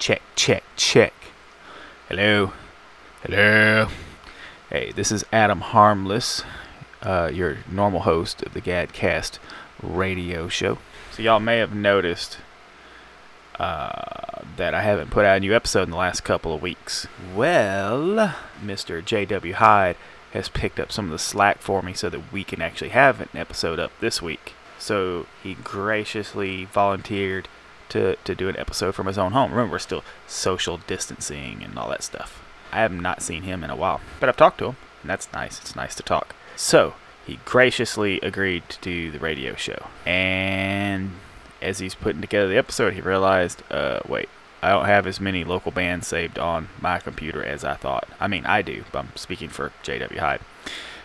[0.00, 1.12] Check, check, check.
[2.08, 2.54] Hello.
[3.22, 3.88] Hello.
[4.70, 6.42] Hey, this is Adam Harmless,
[7.02, 9.38] uh, your normal host of the Gadcast
[9.82, 10.78] radio show.
[11.10, 12.38] So, y'all may have noticed
[13.58, 17.06] uh, that I haven't put out a new episode in the last couple of weeks.
[17.34, 19.04] Well, Mr.
[19.04, 19.52] J.W.
[19.52, 19.96] Hyde
[20.32, 23.20] has picked up some of the slack for me so that we can actually have
[23.20, 24.54] an episode up this week.
[24.78, 27.48] So, he graciously volunteered
[27.90, 29.50] to, to do an episode from his own home.
[29.50, 32.42] Remember, we're still social distancing and all that stuff.
[32.72, 35.32] I have not seen him in a while, but I've talked to him, and that's
[35.32, 35.60] nice.
[35.60, 36.34] It's nice to talk.
[36.56, 36.94] So,
[37.26, 39.86] he graciously agreed to do the radio show.
[40.06, 41.12] And
[41.60, 44.28] as he's putting together the episode, he realized, uh, wait,
[44.62, 48.08] I don't have as many local bands saved on my computer as I thought.
[48.18, 50.20] I mean, I do, but I'm speaking for J.W.
[50.20, 50.40] Hyde.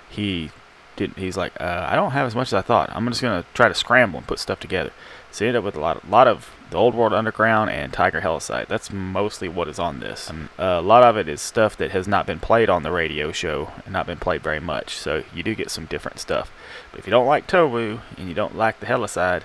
[0.09, 0.51] He
[0.95, 1.17] didn't.
[1.17, 2.89] He's like, uh, I don't have as much as I thought.
[2.93, 4.91] I'm just gonna try to scramble and put stuff together.
[5.31, 7.93] So he ended up with a lot, of, lot of the Old World Underground and
[7.93, 8.67] Tiger Helicide.
[8.67, 10.29] That's mostly what is on this.
[10.29, 13.31] Um, a lot of it is stuff that has not been played on the radio
[13.31, 14.95] show and not been played very much.
[14.95, 16.51] So you do get some different stuff.
[16.91, 19.43] But if you don't like Towu and you don't like the Helicide,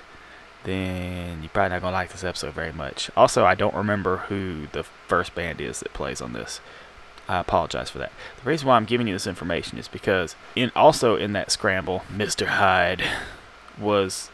[0.64, 3.10] then you're probably not gonna like this episode very much.
[3.16, 6.60] Also, I don't remember who the first band is that plays on this.
[7.28, 8.12] I apologize for that.
[8.42, 12.02] The reason why I'm giving you this information is because in also in that scramble,
[12.12, 12.46] Mr.
[12.46, 13.04] Hyde
[13.78, 14.30] was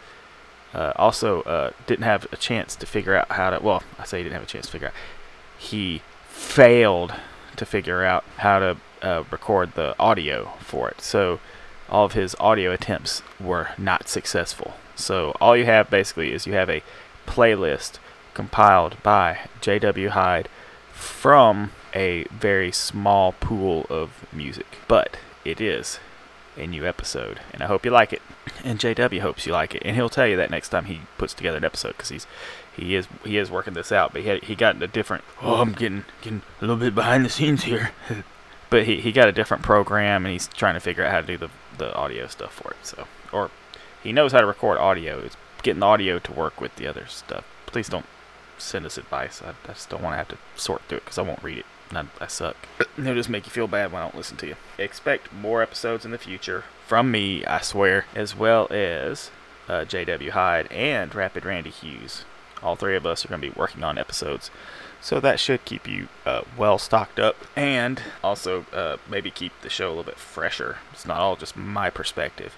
[0.76, 3.58] uh, also uh, didn't have a chance to figure out how to.
[3.60, 4.94] Well, I say he didn't have a chance to figure out.
[5.58, 7.14] He failed
[7.56, 11.00] to figure out how to uh, record the audio for it.
[11.00, 11.40] So
[11.88, 14.74] all of his audio attempts were not successful.
[14.94, 16.82] So all you have basically is you have a
[17.26, 17.98] playlist
[18.34, 20.10] compiled by J.W.
[20.10, 20.48] Hyde
[20.92, 24.66] from a very small pool of music.
[24.88, 26.00] But it is
[26.56, 28.22] a new episode, and I hope you like it.
[28.64, 31.34] And JW hopes you like it, and he'll tell you that next time he puts
[31.34, 32.26] together an episode because he's
[32.76, 34.12] he is he is working this out.
[34.12, 35.24] But he had, he got a different.
[35.42, 37.90] Oh, I'm getting getting a little bit behind the scenes here.
[38.70, 41.26] but he, he got a different program, and he's trying to figure out how to
[41.26, 42.78] do the the audio stuff for it.
[42.82, 43.50] So or
[44.02, 45.18] he knows how to record audio.
[45.20, 47.44] It's getting the audio to work with the other stuff.
[47.66, 48.06] Please don't
[48.58, 49.42] send us advice.
[49.42, 51.58] I, I just don't want to have to sort through it because I won't read
[51.58, 51.66] it.
[51.92, 52.56] I, I suck.
[52.98, 54.56] It'll just make you feel bad when I don't listen to you.
[54.78, 59.30] Expect more episodes in the future from me, I swear, as well as
[59.68, 60.30] uh, J.W.
[60.30, 62.24] Hyde and Rapid Randy Hughes.
[62.62, 64.50] All three of us are going to be working on episodes.
[65.00, 69.68] So that should keep you uh, well stocked up and also uh, maybe keep the
[69.68, 70.78] show a little bit fresher.
[70.92, 72.56] It's not all just my perspective.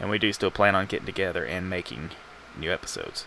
[0.00, 2.10] And we do still plan on getting together and making
[2.58, 3.26] new episodes.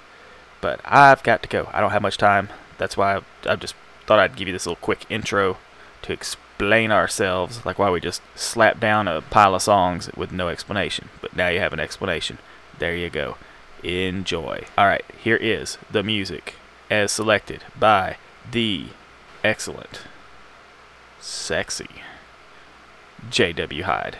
[0.59, 1.69] But I've got to go.
[1.73, 2.50] I don't have much time.
[2.78, 3.75] That's why I've, I've just
[4.12, 5.56] thought I'd give you this little quick intro
[6.02, 10.50] to explain ourselves, like why we just slap down a pile of songs with no
[10.50, 11.08] explanation.
[11.22, 12.38] But now you have an explanation.
[12.78, 13.38] There you go.
[13.84, 14.66] Enjoy.
[14.78, 16.56] Alright, here is the music
[16.90, 18.18] as selected by
[18.52, 18.88] the
[19.46, 20.02] excellent,
[21.22, 21.88] sexy
[23.30, 23.84] J.W.
[23.84, 24.18] Hyde.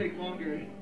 [0.00, 0.79] Take longer.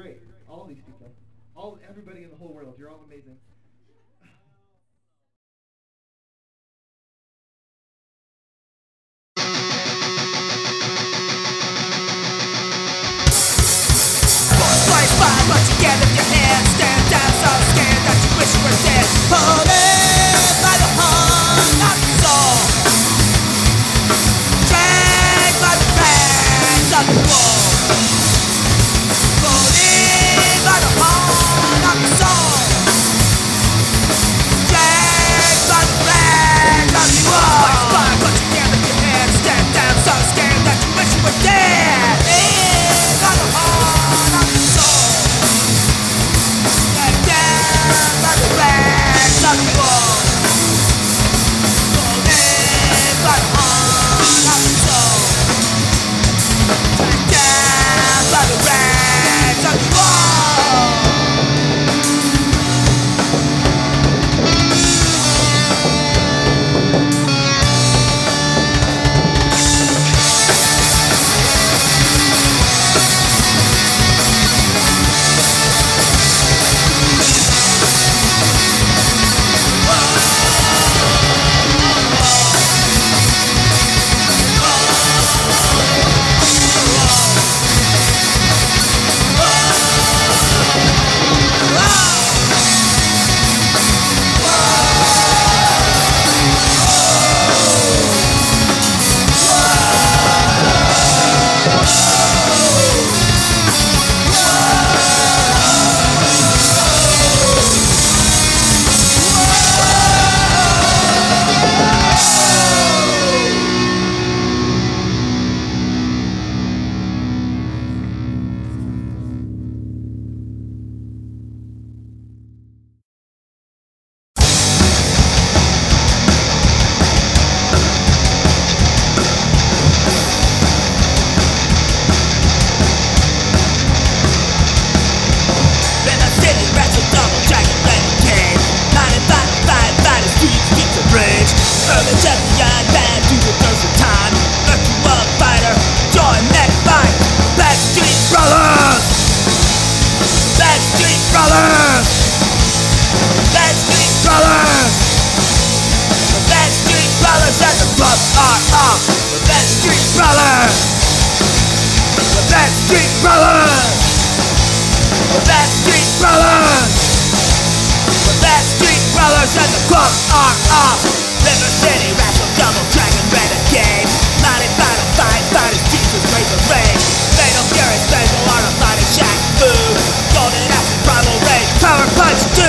[0.00, 0.22] great.
[0.48, 1.12] All these people.
[1.54, 2.74] All everybody in the whole world.
[2.78, 3.36] You're all amazing.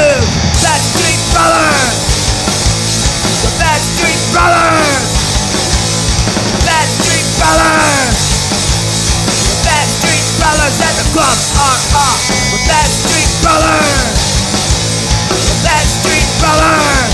[0.01, 0.25] live.
[0.61, 2.01] Backstreet Brothers.
[3.41, 5.09] The Backstreet Brothers.
[6.51, 8.17] The Backstreet Brothers.
[9.49, 11.37] The Backstreet Brothers and the club
[11.67, 12.21] are off.
[12.53, 14.17] The Backstreet Brothers.
[15.29, 17.13] The Backstreet Brothers.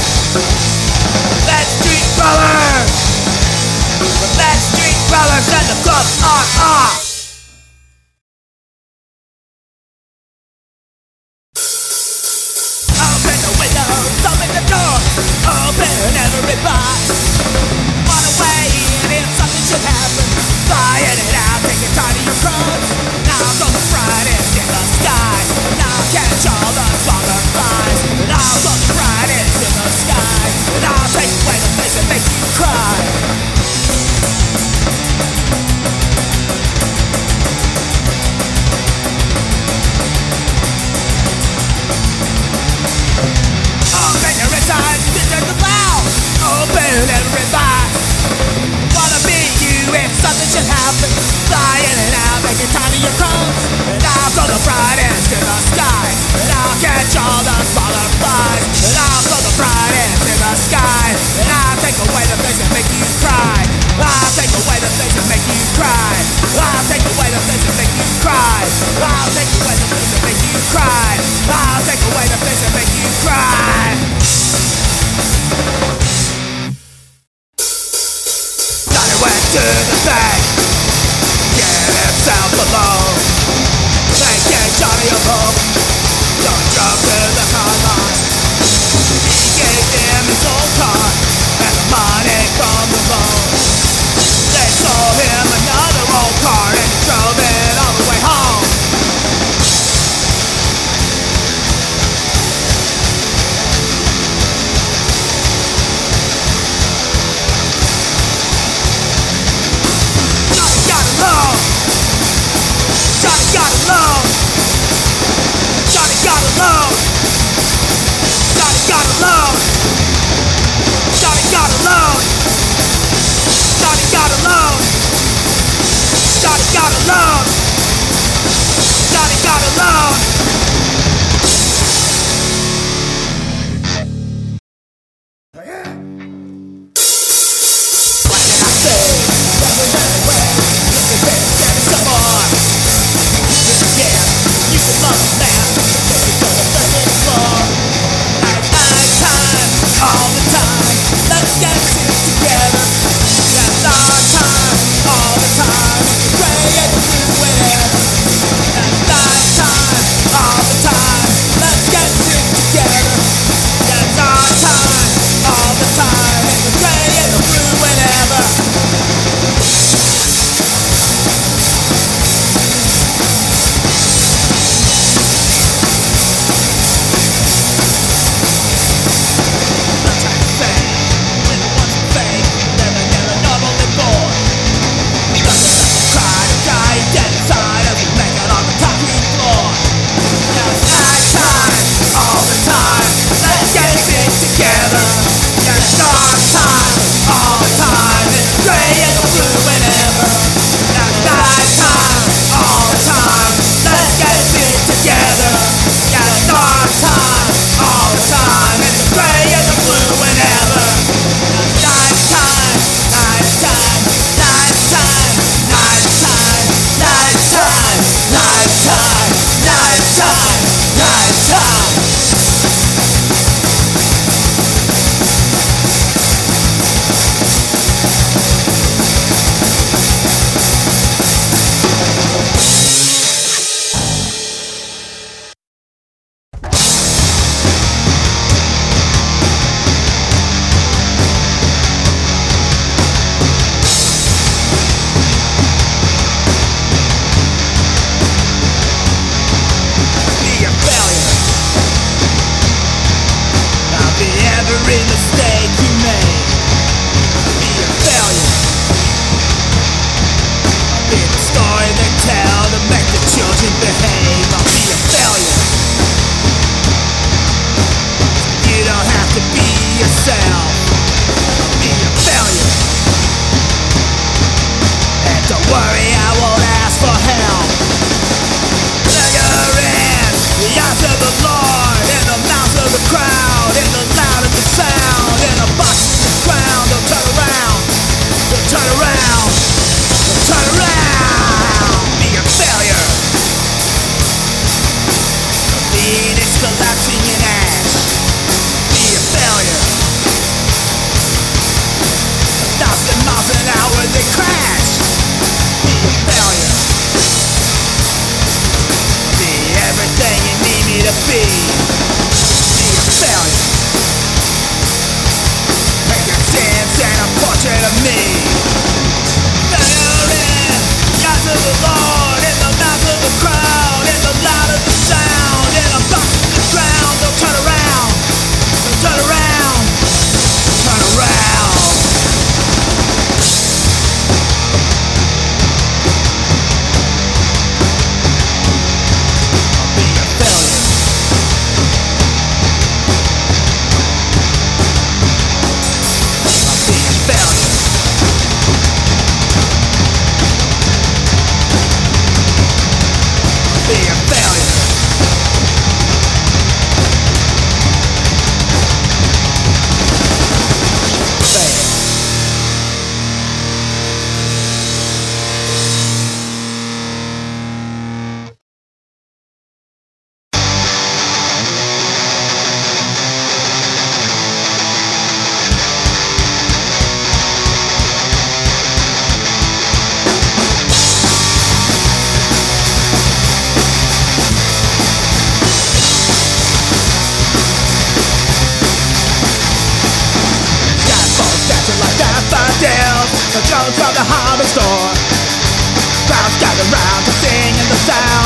[1.28, 2.94] The Backstreet Brothers.
[4.00, 7.07] The Backstreet Brothers and the club are off.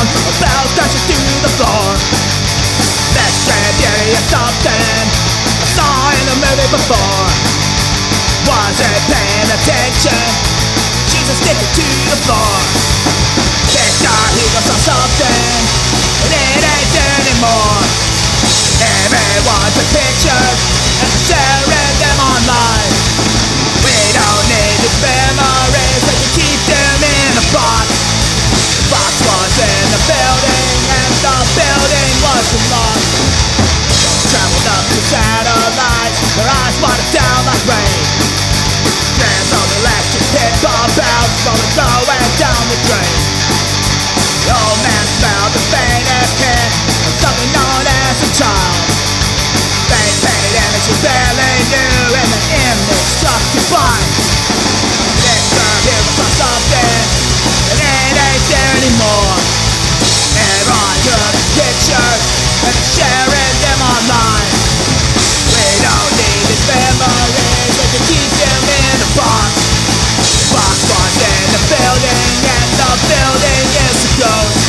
[0.02, 1.86] Sound of bells crashing through the floor.
[3.14, 5.06] This beauty is something
[5.46, 7.26] I saw in a movie before.
[8.46, 10.52] Wasn't paying attention.
[11.22, 12.56] A sticker to the floor.
[13.70, 15.62] Victor Hugo saw something,
[16.26, 17.78] and it ain't anymore.
[19.06, 20.60] Everyone took pictures
[21.06, 21.41] and
[53.52, 53.68] here
[56.16, 57.00] saw something,
[57.68, 59.36] and it ain't there anymore.
[60.40, 62.24] Everyone took pictures
[62.64, 64.52] and sharing them online.
[65.52, 69.52] We don't need these memories, we can keep them in box.
[70.48, 74.64] Box was in the building, and the building is a ghost.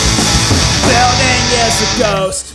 [0.91, 2.52] Building is a ghost.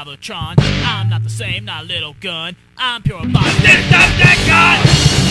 [0.00, 0.54] Galvatron.
[0.86, 2.56] I'm not the same, not little gun.
[2.78, 3.50] I'm pure body.
[3.60, 5.26] This stuff that gun!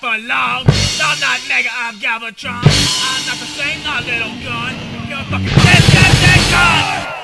[0.00, 2.56] For long, I'm not Mega, I'm Galvatron.
[2.56, 4.89] I'm not the same, not little gun.
[5.20, 7.19] You're a fucking dead, dead, dead gun.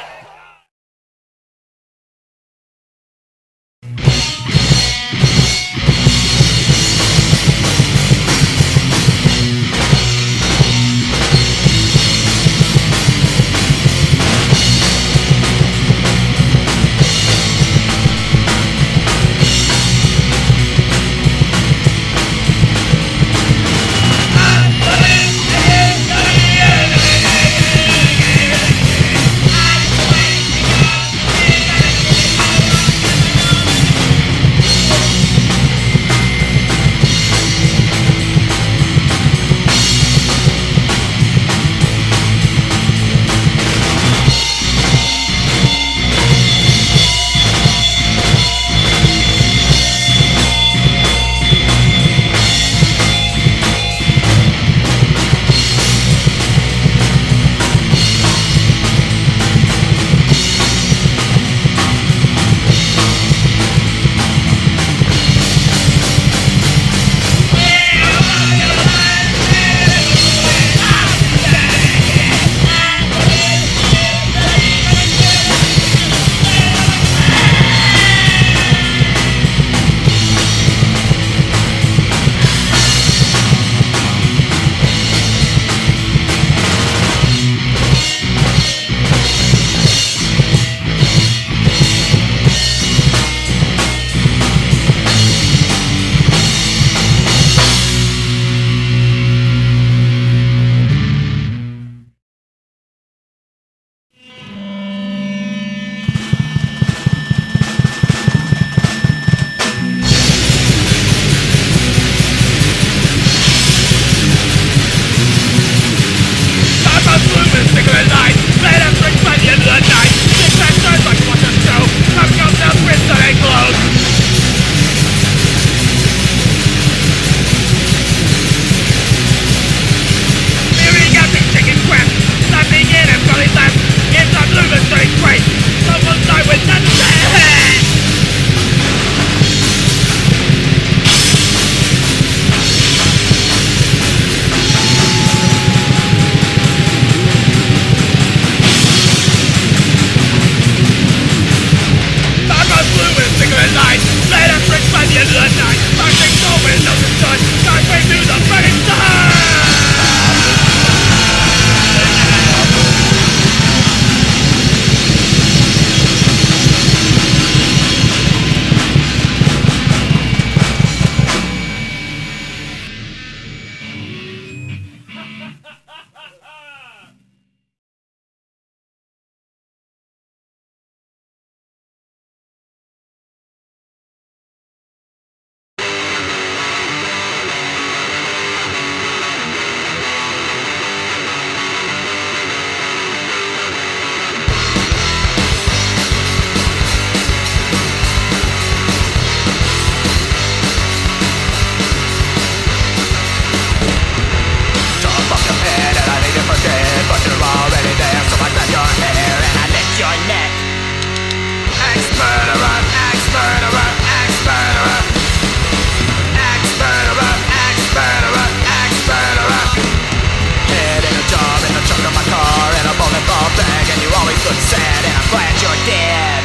[225.30, 226.42] glad you're dead.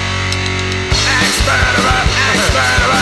[1.22, 2.02] Ex-murderer,
[2.32, 3.01] ex-murderer.